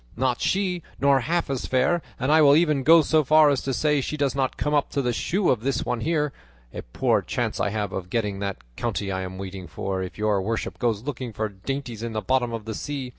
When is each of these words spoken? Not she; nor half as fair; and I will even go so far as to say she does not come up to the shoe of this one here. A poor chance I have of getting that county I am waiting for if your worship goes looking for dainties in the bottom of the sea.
Not 0.17 0.41
she; 0.41 0.81
nor 0.99 1.19
half 1.19 1.47
as 1.47 1.67
fair; 1.67 2.01
and 2.19 2.31
I 2.31 2.41
will 2.41 2.55
even 2.55 2.81
go 2.81 3.03
so 3.03 3.23
far 3.23 3.51
as 3.51 3.61
to 3.61 3.71
say 3.71 4.01
she 4.01 4.17
does 4.17 4.33
not 4.33 4.57
come 4.57 4.73
up 4.73 4.89
to 4.93 5.01
the 5.03 5.13
shoe 5.13 5.51
of 5.51 5.59
this 5.61 5.85
one 5.85 5.99
here. 5.99 6.33
A 6.73 6.81
poor 6.81 7.21
chance 7.21 7.59
I 7.59 7.69
have 7.69 7.93
of 7.93 8.09
getting 8.09 8.39
that 8.39 8.57
county 8.75 9.11
I 9.11 9.21
am 9.21 9.37
waiting 9.37 9.67
for 9.67 10.01
if 10.01 10.17
your 10.17 10.41
worship 10.41 10.79
goes 10.79 11.03
looking 11.03 11.33
for 11.33 11.49
dainties 11.49 12.01
in 12.01 12.13
the 12.13 12.21
bottom 12.21 12.51
of 12.51 12.65
the 12.65 12.73
sea. 12.73 13.09